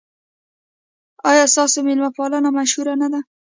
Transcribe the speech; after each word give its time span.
ایا 1.29 1.45
ستاسو 1.53 1.79
میلمه 1.87 2.09
پالنه 2.17 2.49
مشهوره 2.57 2.93
نه 3.01 3.07
ده؟ 3.13 3.19